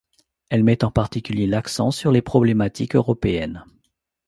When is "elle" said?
0.49-0.63